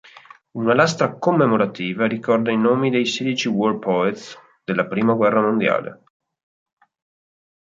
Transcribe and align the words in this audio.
Una 0.59 0.73
lastra 0.73 1.15
commemorativa 1.19 2.07
ricorda 2.07 2.49
i 2.49 2.57
nomi 2.57 2.89
dei 2.89 3.05
sedici 3.05 3.47
"war 3.49 3.77
poets" 3.77 4.35
della 4.63 4.87
prima 4.87 5.13
guerra 5.13 5.41
mondiale. 5.43 6.03